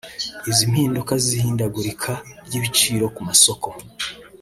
Izi 0.49 0.63
mpinduka 0.71 1.13
z’ihindagurika 1.23 2.11
ry’ibiciro 2.45 3.05
ku 3.15 3.21
masoko 3.27 3.67